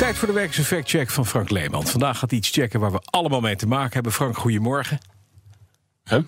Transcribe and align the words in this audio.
Tijd 0.00 0.16
voor 0.16 0.28
de 0.28 0.34
werkse 0.34 0.64
factcheck 0.64 1.10
van 1.10 1.26
Frank 1.26 1.50
Leeman. 1.50 1.86
Vandaag 1.86 2.18
gaat 2.18 2.32
iets 2.32 2.48
checken 2.50 2.80
waar 2.80 2.92
we 2.92 3.00
allemaal 3.04 3.40
mee 3.40 3.56
te 3.56 3.66
maken 3.66 3.92
hebben. 3.92 4.12
Frank, 4.12 4.36
goedemorgen. 4.36 4.98
Huh? 6.04 6.18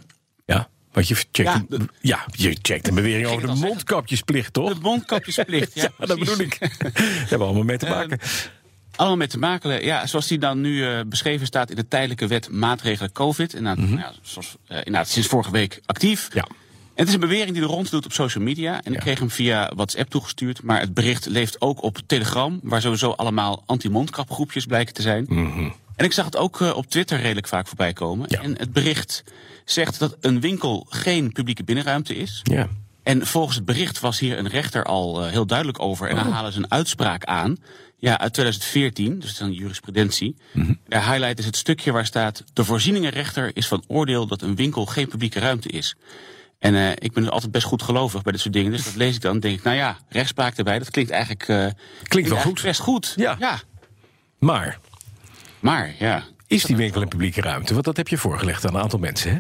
Ja, 0.46 0.68
want 0.92 1.08
je 1.08 1.14
checkt, 1.14 1.36
Ja, 1.36 1.54
een, 1.54 1.66
de- 1.68 1.88
ja, 2.00 2.24
je 2.30 2.58
checkt 2.62 2.88
een 2.88 2.94
bewering 2.94 3.26
over 3.26 3.40
de 3.40 3.46
zeggen. 3.46 3.66
mondkapjesplicht, 3.66 4.52
toch? 4.52 4.74
De 4.74 4.80
mondkapjesplicht, 4.80 5.74
ja, 5.80 5.88
ja, 5.98 6.06
dat 6.06 6.18
bedoel 6.18 6.38
ik. 6.40 6.58
Daar 6.60 6.92
hebben 7.18 7.38
we 7.38 7.44
allemaal 7.44 7.62
mee 7.62 7.76
te 7.78 7.86
maken. 7.88 8.18
Allemaal 8.96 9.16
met 9.16 9.30
te 9.30 9.38
maken. 9.38 9.84
Ja, 9.84 10.06
zoals 10.06 10.26
die 10.26 10.38
dan 10.38 10.60
nu 10.60 10.86
eh, 10.86 11.00
beschreven 11.06 11.46
staat 11.46 11.70
in 11.70 11.76
de 11.76 11.88
tijdelijke 11.88 12.26
wet 12.26 12.50
maatregelen 12.50 13.12
COVID. 13.12 13.54
En 13.54 13.62
nou, 13.62 13.96
ja, 13.96 14.12
zoals, 14.22 14.56
eh, 14.66 14.76
inderdaad, 14.76 15.08
sinds 15.08 15.28
vorige 15.28 15.50
week 15.50 15.80
actief. 15.86 16.28
Mhm. 16.28 16.38
Ja. 16.38 16.46
Het 17.02 17.10
is 17.10 17.16
een 17.16 17.28
bewering 17.28 17.52
die 17.52 17.60
de 17.60 17.66
rond 17.66 17.90
doet 17.90 18.04
op 18.04 18.12
social 18.12 18.44
media. 18.44 18.82
En 18.82 18.92
ik 18.92 19.00
kreeg 19.00 19.18
hem 19.18 19.30
via 19.30 19.72
WhatsApp 19.74 20.10
toegestuurd. 20.10 20.62
Maar 20.62 20.80
het 20.80 20.94
bericht 20.94 21.26
leeft 21.26 21.60
ook 21.60 21.82
op 21.82 21.98
Telegram. 22.06 22.60
Waar 22.62 22.80
sowieso 22.80 23.10
allemaal 23.10 23.62
anti-mondkapgroepjes 23.66 24.66
blijken 24.66 24.94
te 24.94 25.02
zijn. 25.02 25.26
En 25.96 26.04
ik 26.04 26.12
zag 26.12 26.24
het 26.24 26.36
ook 26.36 26.60
eh, 26.60 26.76
op 26.76 26.86
Twitter 26.86 27.20
redelijk 27.20 27.46
vaak 27.46 27.66
voorbij 27.66 27.92
komen. 27.92 28.26
Ja. 28.28 28.40
En 28.40 28.58
het 28.58 28.72
bericht 28.72 29.24
zegt 29.64 29.98
dat 29.98 30.16
een 30.20 30.40
winkel 30.40 30.86
geen 30.88 31.32
publieke 31.32 31.64
binnenruimte 31.64 32.16
is. 32.16 32.40
Ja. 32.42 32.68
En 33.02 33.26
volgens 33.26 33.56
het 33.56 33.64
bericht 33.64 34.00
was 34.00 34.18
hier 34.18 34.38
een 34.38 34.48
rechter 34.48 34.84
al 34.84 35.24
eh, 35.24 35.30
heel 35.30 35.46
duidelijk 35.46 35.80
over. 35.80 36.08
En 36.08 36.16
daar 36.16 36.24
halen 36.24 36.52
ze 36.52 36.58
een 36.58 36.70
uitspraak 36.70 37.24
aan. 37.24 37.56
Ja, 37.96 38.18
uit 38.18 38.32
2014, 38.32 39.18
dus 39.18 39.36
dan 39.36 39.52
jurisprudentie. 39.52 40.36
Daar 40.88 41.10
highlight 41.10 41.38
is 41.38 41.46
het 41.46 41.56
stukje 41.56 41.92
waar 41.92 42.06
staat... 42.06 42.44
de 42.52 42.64
voorzieningenrechter 42.64 43.50
is 43.54 43.68
van 43.68 43.84
oordeel 43.86 44.26
dat 44.26 44.42
een 44.42 44.56
winkel 44.56 44.86
geen 44.86 45.08
publieke 45.08 45.38
ruimte 45.38 45.68
is. 45.68 45.96
En 46.62 46.74
eh, 46.74 46.90
ik 46.90 47.12
ben 47.12 47.28
altijd 47.28 47.52
best 47.52 47.64
goed 47.66 47.82
gelovig 47.82 48.22
bij 48.22 48.32
dit 48.32 48.40
soort 48.40 48.54
dingen. 48.54 48.70
Dus 48.70 48.84
dat 48.84 48.94
lees 48.94 49.14
ik 49.14 49.20
dan. 49.20 49.40
denk 49.40 49.58
ik, 49.58 49.64
nou 49.64 49.76
ja, 49.76 49.96
rechtspraak 50.08 50.56
erbij. 50.56 50.78
Dat 50.78 50.90
klinkt 50.90 51.10
eigenlijk, 51.10 51.42
eh, 51.48 51.56
Klinkt 51.56 52.28
wel 52.28 52.38
eigenlijk 52.38 52.44
goed. 52.44 52.62
best 52.62 52.80
goed. 52.80 53.12
Ja. 53.16 53.36
ja. 53.38 53.58
Maar 54.38 54.78
Maar 55.60 55.94
ja, 55.98 56.22
is 56.46 56.64
die 56.64 56.76
winkel 56.76 57.02
in 57.02 57.08
publieke 57.08 57.40
ruimte? 57.40 57.72
Want 57.72 57.84
dat 57.84 57.96
heb 57.96 58.08
je 58.08 58.18
voorgelegd 58.18 58.66
aan 58.66 58.74
een 58.74 58.80
aantal 58.80 58.98
mensen, 58.98 59.30
hè? 59.32 59.38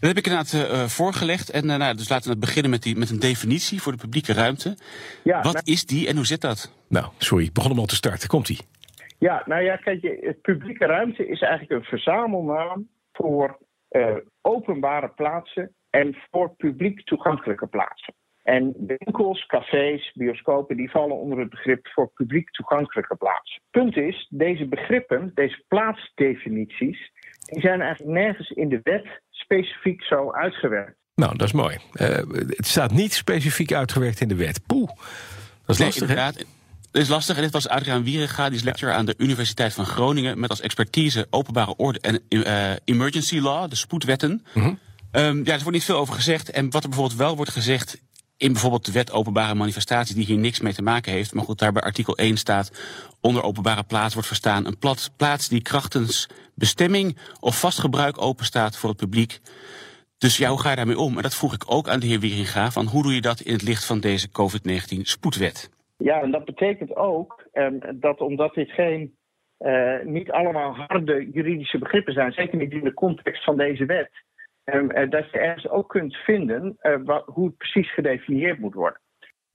Dat 0.00 0.14
heb 0.14 0.16
ik 0.16 0.26
inderdaad 0.26 0.70
eh, 0.70 0.84
voorgelegd. 0.86 1.50
En 1.50 1.66
nou, 1.66 1.94
dus 1.96 2.08
laten 2.08 2.30
we 2.30 2.38
beginnen 2.38 2.70
met, 2.70 2.82
die, 2.82 2.96
met 2.96 3.10
een 3.10 3.18
definitie 3.20 3.82
voor 3.82 3.92
de 3.92 3.98
publieke 3.98 4.32
ruimte. 4.32 4.76
Ja, 5.24 5.42
Wat 5.42 5.52
nou, 5.52 5.64
is 5.64 5.86
die 5.86 6.08
en 6.08 6.16
hoe 6.16 6.26
zit 6.26 6.40
dat? 6.40 6.72
Nou, 6.88 7.06
sorry, 7.18 7.44
ik 7.44 7.52
begon 7.52 7.70
hem 7.70 7.80
al 7.80 7.86
te 7.86 7.94
starten. 7.94 8.28
Komt-ie. 8.28 8.58
ja, 9.18 9.42
nou 9.46 9.62
ja, 9.62 9.76
kijk, 9.76 10.02
je, 10.02 10.18
het 10.20 10.40
publieke 10.40 10.86
ruimte 10.86 11.26
is 11.28 11.40
eigenlijk 11.40 11.70
een 11.80 11.88
verzamelnaam 11.88 12.88
voor 13.12 13.58
eh, 13.88 14.16
openbare 14.40 15.08
plaatsen 15.08 15.74
en 15.92 16.16
voor 16.30 16.54
publiek 16.56 17.04
toegankelijke 17.04 17.66
plaatsen. 17.66 18.14
En 18.42 18.74
winkels, 18.86 19.46
cafés, 19.46 20.12
bioscopen, 20.14 20.76
die 20.76 20.90
vallen 20.90 21.16
onder 21.16 21.38
het 21.38 21.50
begrip 21.50 21.88
voor 21.88 22.10
publiek 22.14 22.50
toegankelijke 22.50 23.16
plaatsen. 23.16 23.62
Punt 23.70 23.96
is, 23.96 24.26
deze 24.30 24.66
begrippen, 24.66 25.30
deze 25.34 25.64
plaatsdefinities, 25.68 27.10
die 27.40 27.60
zijn 27.60 27.80
eigenlijk 27.80 28.12
nergens 28.12 28.50
in 28.50 28.68
de 28.68 28.80
wet 28.82 29.06
specifiek 29.30 30.02
zo 30.02 30.32
uitgewerkt. 30.32 30.96
Nou, 31.14 31.36
dat 31.36 31.46
is 31.46 31.52
mooi. 31.52 31.76
Eh, 31.92 32.08
het 32.46 32.66
staat 32.66 32.92
niet 32.92 33.12
specifiek 33.12 33.72
uitgewerkt 33.72 34.20
in 34.20 34.28
de 34.28 34.36
wet. 34.36 34.66
Poeh, 34.66 34.88
dat 34.88 34.98
is 35.66 35.78
Nee, 35.78 35.88
lastig, 35.88 36.08
hè? 36.08 36.20
Het 36.92 37.02
is 37.02 37.08
lastig. 37.08 37.36
En 37.36 37.42
dit 37.42 37.52
was 37.52 37.68
Adriaan 37.68 38.04
Wierenga, 38.04 38.48
die 38.48 38.58
is 38.58 38.64
lector 38.64 38.92
aan 38.92 39.06
de 39.06 39.14
Universiteit 39.18 39.74
van 39.74 39.86
Groningen. 39.86 40.40
Met 40.40 40.50
als 40.50 40.60
expertise 40.60 41.26
openbare 41.30 41.76
orde 41.76 42.00
en 42.00 42.20
eh, 42.28 42.72
emergency 42.84 43.38
law, 43.38 43.70
de 43.70 43.76
spoedwetten. 43.76 44.44
Mhm. 44.54 44.74
Ehm, 45.12 45.36
ja, 45.44 45.52
er 45.52 45.58
wordt 45.58 45.70
niet 45.70 45.84
veel 45.84 45.96
over 45.96 46.14
gezegd. 46.14 46.50
En 46.50 46.70
wat 46.70 46.82
er 46.82 46.88
bijvoorbeeld 46.88 47.18
wel 47.18 47.36
wordt 47.36 47.50
gezegd. 47.50 48.10
In 48.36 48.52
bijvoorbeeld 48.52 48.84
de 48.84 48.92
wet 48.92 49.12
openbare 49.12 49.54
manifestatie, 49.54 50.14
die 50.14 50.24
hier 50.24 50.38
niks 50.38 50.60
mee 50.60 50.72
te 50.72 50.82
maken 50.82 51.12
heeft. 51.12 51.34
Maar 51.34 51.44
goed, 51.44 51.58
daar 51.58 51.72
bij 51.72 51.82
artikel 51.82 52.16
1 52.16 52.36
staat. 52.36 52.70
Onder 53.20 53.42
openbare 53.42 53.82
plaats 53.82 54.14
wordt 54.14 54.28
verstaan 54.28 54.66
een 54.66 54.78
plat, 54.78 55.12
plaats 55.16 55.48
die 55.48 55.62
krachtens 55.62 56.28
bestemming 56.54 57.18
of 57.40 57.60
vast 57.60 57.78
gebruik 57.78 58.22
open 58.22 58.44
staat 58.44 58.78
voor 58.78 58.88
het 58.88 58.98
publiek. 58.98 59.40
Dus 60.18 60.36
ja, 60.36 60.48
hoe 60.48 60.60
ga 60.60 60.70
je 60.70 60.76
daarmee 60.76 60.98
om? 60.98 61.16
En 61.16 61.22
dat 61.22 61.34
vroeg 61.34 61.54
ik 61.54 61.64
ook 61.66 61.88
aan 61.88 62.00
de 62.00 62.06
heer 62.06 62.20
Wieringa. 62.20 62.70
Van 62.70 62.86
hoe 62.86 63.02
doe 63.02 63.14
je 63.14 63.20
dat 63.20 63.40
in 63.40 63.52
het 63.52 63.62
licht 63.62 63.86
van 63.86 64.00
deze 64.00 64.28
COVID-19 64.28 65.00
spoedwet? 65.02 65.70
Ja, 65.96 66.20
en 66.20 66.30
dat 66.30 66.44
betekent 66.44 66.96
ook 66.96 67.46
ehm, 67.52 67.78
dat 67.94 68.20
omdat 68.20 68.54
dit 68.54 68.70
geen, 68.70 69.16
eh, 69.58 70.02
niet 70.04 70.30
allemaal 70.30 70.74
harde 70.74 71.30
juridische 71.32 71.78
begrippen 71.78 72.12
zijn, 72.12 72.32
zeker 72.32 72.58
niet 72.58 72.72
in 72.72 72.84
de 72.84 72.94
context 72.94 73.44
van 73.44 73.56
deze 73.56 73.84
wet, 73.84 74.10
eh, 74.64 75.10
dat 75.10 75.30
je 75.30 75.38
ergens 75.38 75.68
ook 75.68 75.88
kunt 75.88 76.16
vinden 76.16 76.76
eh, 76.78 77.18
hoe 77.24 77.46
het 77.46 77.56
precies 77.56 77.94
gedefinieerd 77.94 78.58
moet 78.58 78.74
worden. 78.74 79.00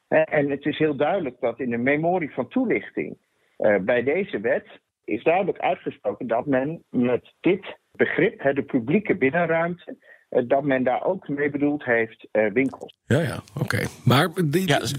Eh, 0.08 0.22
en 0.26 0.50
het 0.50 0.66
is 0.66 0.78
heel 0.78 0.96
duidelijk 0.96 1.40
dat 1.40 1.60
in 1.60 1.70
de 1.70 1.78
memorie 1.78 2.34
van 2.34 2.48
toelichting 2.48 3.18
eh, 3.58 3.76
bij 3.80 4.04
deze 4.04 4.40
wet 4.40 4.68
is 5.04 5.24
duidelijk 5.24 5.58
uitgesproken 5.58 6.28
dat 6.28 6.46
men 6.46 6.84
met 6.90 7.34
dit 7.40 7.78
begrip, 7.92 8.42
hè, 8.42 8.54
de 8.54 8.64
publieke 8.64 9.16
binnenruimte, 9.18 9.98
eh, 10.30 10.44
dat 10.48 10.64
men 10.64 10.84
daar 10.84 11.04
ook 11.06 11.28
mee 11.28 11.50
bedoeld 11.50 11.84
heeft 11.84 12.28
eh, 12.32 12.52
winkels. 12.52 12.98
Ja, 13.06 13.20
ja, 13.22 13.40
oké. 13.62 13.86
Maar 14.06 14.30
die, 14.46 14.68
Ja, 14.68 14.80
dus- 14.80 14.96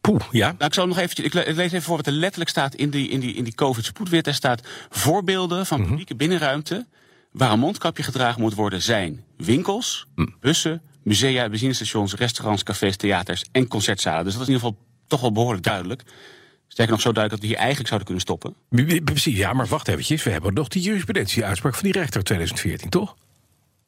poeh, 0.00 0.20
ja. 0.30 0.46
Nou, 0.46 0.64
ik 0.64 0.74
zal 0.74 0.86
nog 0.86 0.98
eventjes, 0.98 1.26
ik 1.26 1.34
le- 1.34 1.40
ik 1.40 1.56
lees 1.56 1.72
even 1.72 1.82
voor 1.82 1.96
wat 1.96 2.06
er 2.06 2.12
letterlijk 2.12 2.50
staat 2.50 2.74
in 2.74 2.90
die, 2.90 3.08
in 3.08 3.20
die, 3.20 3.34
in 3.34 3.44
die 3.44 3.54
COVID-spoedwet. 3.54 4.26
Er 4.26 4.34
staat 4.34 4.86
voorbeelden 4.90 5.66
van 5.66 5.86
publieke 5.86 6.16
binnenruimte 6.16 6.86
waar 7.30 7.52
een 7.52 7.58
mondkapje 7.58 8.02
gedragen 8.02 8.40
moet 8.40 8.54
worden 8.54 8.82
zijn 8.82 9.24
winkels, 9.36 10.06
bussen, 10.40 10.82
musea, 11.02 11.48
benzinestations, 11.48 12.14
restaurants, 12.14 12.62
cafés, 12.62 12.96
theaters 12.96 13.44
en 13.52 13.68
concertzalen. 13.68 14.24
Dus 14.24 14.32
dat 14.32 14.42
is 14.42 14.48
in 14.48 14.54
ieder 14.54 14.68
geval 14.68 14.84
toch 15.06 15.20
wel 15.20 15.32
behoorlijk 15.32 15.64
duidelijk. 15.64 16.02
Sterker 16.68 16.92
nog 16.92 17.02
zo 17.02 17.12
duidelijk 17.12 17.30
dat 17.30 17.40
we 17.40 17.46
hier 17.46 17.56
eigenlijk 17.56 17.88
zouden 17.88 18.06
kunnen 18.06 18.24
stoppen. 18.24 19.04
Precies, 19.04 19.36
ja, 19.36 19.52
maar 19.52 19.66
wacht 19.66 19.88
eventjes. 19.88 20.22
We 20.22 20.30
hebben 20.30 20.54
nog 20.54 20.68
die 20.68 20.82
jurisprudentie-uitspraak 20.82 21.74
van 21.74 21.82
die 21.82 21.92
rechter 21.92 22.16
uit 22.16 22.24
2014, 22.24 22.90
toch? 22.90 23.16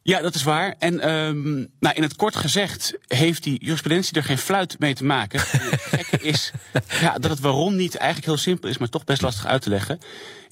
Ja, 0.03 0.21
dat 0.21 0.35
is 0.35 0.43
waar. 0.43 0.75
En 0.79 1.01
ehm, 1.01 1.53
nou, 1.81 1.95
in 1.95 2.03
het 2.03 2.17
kort 2.17 2.37
gezegd 2.37 2.95
heeft 3.07 3.43
die 3.43 3.65
jurisprudentie 3.65 4.17
er 4.17 4.25
geen 4.25 4.39
fluit 4.39 4.79
mee 4.79 4.95
te 4.95 5.05
maken. 5.05 5.41
En 5.41 5.71
het 5.71 5.81
gekke 5.81 6.19
is 6.19 6.53
ja, 7.01 7.19
dat 7.19 7.31
het 7.31 7.41
waarom 7.41 7.77
niet 7.77 7.95
eigenlijk 7.95 8.27
heel 8.27 8.37
simpel 8.37 8.69
is, 8.69 8.79
maar 8.79 8.89
toch 8.89 9.05
best 9.05 9.23
lastig 9.23 9.47
uit 9.47 9.63
te 9.63 9.69
leggen. 9.69 9.99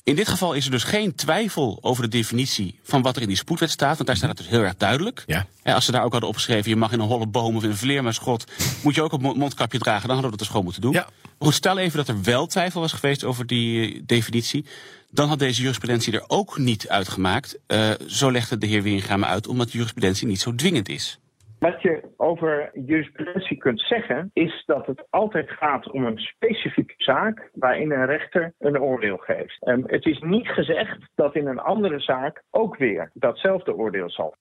In 0.04 0.14
dit 0.16 0.28
geval 0.28 0.52
is 0.52 0.64
er 0.64 0.70
dus 0.70 0.84
geen 0.84 1.14
twijfel 1.14 1.78
over 1.80 2.02
de 2.02 2.08
definitie 2.08 2.78
van 2.82 3.02
wat 3.02 3.16
er 3.16 3.22
in 3.22 3.28
die 3.28 3.36
spoedwet 3.36 3.70
staat. 3.70 3.94
Want 3.94 4.06
daar 4.06 4.16
staat 4.16 4.28
het 4.28 4.38
dus 4.38 4.48
heel 4.48 4.62
erg 4.62 4.76
duidelijk. 4.76 5.24
Ja. 5.26 5.46
Hè, 5.62 5.74
als 5.74 5.84
ze 5.84 5.92
daar 5.92 6.04
ook 6.04 6.12
hadden 6.12 6.28
opgeschreven, 6.28 6.70
je 6.70 6.76
mag 6.76 6.92
in 6.92 7.00
een 7.00 7.06
holle 7.06 7.26
boom 7.26 7.56
of 7.56 7.62
in 7.62 7.70
een 7.70 7.76
vleermuisgrot, 7.76 8.44
moet 8.82 8.94
je 8.94 9.02
ook 9.02 9.12
een 9.12 9.20
mond- 9.20 9.36
mondkapje 9.36 9.78
dragen. 9.78 10.08
Dan 10.08 10.16
hadden 10.16 10.30
we 10.30 10.36
dat 10.36 10.38
dus 10.38 10.48
gewoon 10.48 10.64
moeten 10.64 10.82
doen. 10.82 10.92
Ja. 10.92 11.06
Maar 11.22 11.48
goed, 11.48 11.54
stel 11.54 11.78
even 11.78 11.96
dat 11.96 12.08
er 12.08 12.22
wel 12.22 12.46
twijfel 12.46 12.80
was 12.80 12.92
geweest 12.92 13.24
over 13.24 13.46
die 13.46 13.94
eh, 13.94 14.00
definitie. 14.06 14.64
Dan 15.10 15.28
had 15.28 15.38
deze 15.38 15.60
jurisprudentie 15.60 16.12
er 16.12 16.24
ook 16.26 16.58
niet 16.58 16.88
uitgemaakt. 16.88 17.58
Eh, 17.66 17.90
zo 18.06 18.30
legde 18.32 18.58
de 18.58 18.66
heer 18.66 18.82
Wieringa 18.82 19.16
me 19.16 19.24
uit, 19.26 19.46
omdat 19.46 19.72
jurisprudentie 19.72 20.26
niet 20.26 20.40
zo 20.40 20.54
dwingend 20.54 20.88
is. 20.88 21.18
Wat 21.58 21.82
je 21.82 22.02
over 22.30 22.70
jurisprudentie 22.86 23.56
kunt 23.56 23.80
zeggen, 23.80 24.30
is 24.32 24.62
dat 24.66 24.86
het 24.86 25.06
altijd 25.10 25.50
gaat 25.50 25.90
om 25.90 26.04
een 26.04 26.18
specifieke 26.18 26.94
zaak 26.96 27.50
waarin 27.52 27.92
een 27.92 28.06
rechter 28.06 28.54
een 28.58 28.80
oordeel 28.80 29.16
geeft. 29.16 29.62
Ehm, 29.64 29.82
het 29.86 30.04
is 30.06 30.18
niet 30.18 30.48
gezegd 30.48 30.98
dat 31.14 31.34
in 31.34 31.46
een 31.46 31.58
andere 31.58 32.00
zaak 32.00 32.42
ook 32.50 32.76
weer 32.76 33.10
datzelfde 33.14 33.74
oordeel 33.74 34.10
zal. 34.10 34.34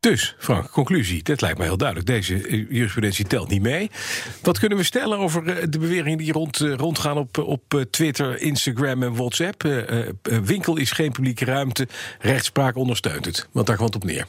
Dus, 0.00 0.34
Frank, 0.38 0.70
conclusie. 0.70 1.22
Dat 1.22 1.40
lijkt 1.40 1.58
me 1.58 1.64
heel 1.64 1.76
duidelijk. 1.76 2.08
Deze 2.08 2.34
eh, 2.34 2.70
jurisprudentie 2.70 3.26
telt 3.26 3.48
niet 3.48 3.62
mee. 3.62 3.90
Wat 4.42 4.58
kunnen 4.58 4.78
we 4.78 4.84
stellen 4.84 5.18
over 5.18 5.48
eh, 5.48 5.66
de 5.68 5.78
beweringen 5.78 6.18
die 6.18 6.32
rond, 6.32 6.60
eh, 6.60 6.74
rondgaan 6.74 7.18
op, 7.18 7.38
op 7.38 7.86
Twitter, 7.90 8.40
Instagram 8.40 9.02
en 9.02 9.14
WhatsApp? 9.14 9.62
Winkel 10.22 10.76
is 10.76 10.90
geen 10.90 11.12
publieke 11.12 11.44
ruimte. 11.44 11.86
Rechtspraak 12.18 12.76
ondersteunt 12.76 13.24
het. 13.24 13.48
Want 13.52 13.66
daar 13.66 13.78
het 13.78 13.94
op 13.94 14.04
neer. 14.04 14.26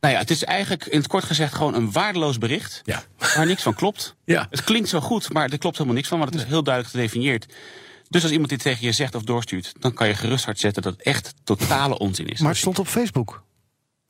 Nou 0.00 0.14
ja, 0.14 0.20
het 0.20 0.30
is 0.30 0.44
eigenlijk 0.44 0.86
in 0.86 0.98
het 0.98 1.06
kort 1.08 1.24
gezegd 1.24 1.54
gewoon 1.54 1.74
een 1.74 1.92
waardeloos 1.92 2.38
bericht. 2.38 2.80
Ja. 2.84 3.02
Waar 3.18 3.46
niks 3.46 3.62
van 3.62 3.74
klopt. 3.74 4.14
Ja. 4.24 4.46
Het 4.50 4.64
klinkt 4.64 4.88
zo 4.88 5.00
goed, 5.00 5.32
maar 5.32 5.50
er 5.50 5.58
klopt 5.58 5.76
helemaal 5.76 5.96
niks 5.96 6.08
van, 6.08 6.18
want 6.18 6.32
het 6.32 6.42
is 6.42 6.48
heel 6.48 6.62
duidelijk 6.62 6.94
gedefinieerd. 6.94 7.46
Dus 8.08 8.22
als 8.22 8.32
iemand 8.32 8.50
dit 8.50 8.62
tegen 8.62 8.86
je 8.86 8.92
zegt 8.92 9.14
of 9.14 9.22
doorstuurt, 9.22 9.72
dan 9.78 9.94
kan 9.94 10.08
je 10.08 10.14
gerust 10.14 10.44
hard 10.44 10.58
zetten 10.60 10.82
dat 10.82 10.92
het 10.92 11.02
echt 11.02 11.34
totale 11.44 11.98
onzin 11.98 12.26
is. 12.26 12.40
Maar 12.40 12.50
het 12.50 12.58
stond 12.58 12.78
op 12.78 12.86
Facebook. 12.86 13.42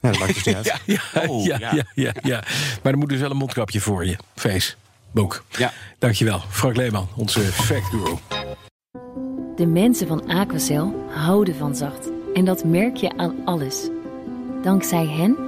Ja, 0.00 0.10
dat 0.10 0.18
maakt 0.18 0.34
dus 0.34 0.44
niet 0.44 0.56
uit. 0.56 0.66
Ja, 0.86 1.00
Ja, 1.12 1.28
Oh, 1.28 1.44
ja, 1.44 1.58
ja. 1.58 1.72
ja. 1.74 1.84
Ja, 1.94 2.12
ja, 2.22 2.44
Maar 2.82 2.92
er 2.92 2.98
moet 2.98 3.08
dus 3.08 3.20
wel 3.20 3.30
een 3.30 3.36
mondkapje 3.36 3.80
voor 3.80 4.06
je. 4.06 4.16
Face. 4.34 4.74
Boek. 5.10 5.44
Ja. 5.50 5.72
Dankjewel, 5.98 6.42
Frank 6.50 6.76
Leeman, 6.76 7.08
onze 7.16 7.40
fact 7.40 7.84
guru. 7.84 8.14
De 9.56 9.66
mensen 9.66 10.06
van 10.06 10.28
Aquacel 10.28 11.06
houden 11.10 11.54
van 11.56 11.76
zacht. 11.76 12.08
En 12.34 12.44
dat 12.44 12.64
merk 12.64 12.96
je 12.96 13.16
aan 13.16 13.34
alles. 13.44 13.88
Dankzij 14.62 15.06
hen 15.06 15.47